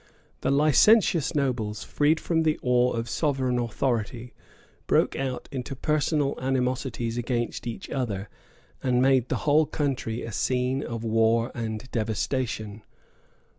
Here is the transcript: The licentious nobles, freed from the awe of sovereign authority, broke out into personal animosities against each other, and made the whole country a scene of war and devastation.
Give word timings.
The 0.39 0.49
licentious 0.49 1.35
nobles, 1.35 1.83
freed 1.83 2.19
from 2.19 2.41
the 2.41 2.59
awe 2.63 2.93
of 2.93 3.07
sovereign 3.07 3.59
authority, 3.59 4.33
broke 4.87 5.15
out 5.15 5.47
into 5.51 5.75
personal 5.75 6.35
animosities 6.41 7.19
against 7.19 7.67
each 7.67 7.87
other, 7.87 8.27
and 8.81 8.99
made 8.99 9.29
the 9.29 9.45
whole 9.45 9.67
country 9.67 10.23
a 10.23 10.31
scene 10.31 10.81
of 10.81 11.03
war 11.03 11.51
and 11.53 11.83
devastation. 11.91 12.81